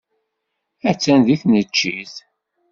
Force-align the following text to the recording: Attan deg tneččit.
Attan 0.89 1.19
deg 1.27 1.39
tneččit. 1.41 2.13